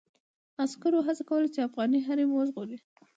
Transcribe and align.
عسکرو 0.63 0.99
هڅه 1.07 1.23
کوله 1.29 1.47
چې 1.53 1.59
افغاني 1.67 1.99
حريم 2.07 2.29
وژغوري. 2.33 2.77